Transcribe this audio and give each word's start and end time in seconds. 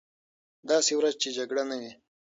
داسې 0.69 0.91
ورځ 0.95 1.13
چې 1.21 1.29
جګړه 1.37 1.63
نه 1.69 1.75
وي. 1.81 1.91